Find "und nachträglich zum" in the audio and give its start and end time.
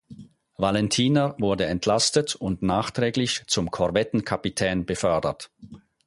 2.33-3.69